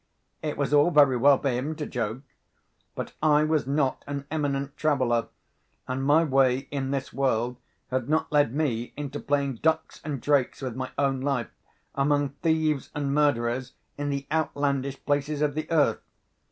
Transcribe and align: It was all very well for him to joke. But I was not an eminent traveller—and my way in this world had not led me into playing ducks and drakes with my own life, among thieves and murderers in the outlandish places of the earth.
It 0.41 0.57
was 0.57 0.73
all 0.73 0.89
very 0.89 1.15
well 1.15 1.37
for 1.37 1.51
him 1.51 1.75
to 1.75 1.85
joke. 1.85 2.23
But 2.95 3.13
I 3.21 3.43
was 3.43 3.67
not 3.67 4.03
an 4.07 4.25
eminent 4.31 4.75
traveller—and 4.75 6.03
my 6.03 6.23
way 6.23 6.67
in 6.71 6.89
this 6.89 7.13
world 7.13 7.57
had 7.91 8.09
not 8.09 8.31
led 8.31 8.51
me 8.51 8.93
into 8.97 9.19
playing 9.19 9.57
ducks 9.57 10.01
and 10.03 10.19
drakes 10.19 10.59
with 10.63 10.75
my 10.75 10.89
own 10.97 11.21
life, 11.21 11.51
among 11.93 12.29
thieves 12.41 12.89
and 12.95 13.13
murderers 13.13 13.73
in 13.95 14.09
the 14.09 14.25
outlandish 14.31 15.05
places 15.05 15.39
of 15.43 15.53
the 15.53 15.69
earth. 15.69 16.01